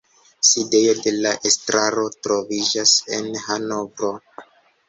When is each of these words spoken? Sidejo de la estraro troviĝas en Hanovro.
Sidejo 0.51 0.95
de 1.01 1.11
la 1.25 1.33
estraro 1.49 2.07
troviĝas 2.29 2.97
en 3.19 3.31
Hanovro. 3.47 4.13